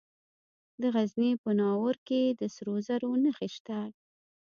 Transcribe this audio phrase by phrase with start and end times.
[0.81, 3.79] د غزني په ناوور کې د سرو زرو نښې شته.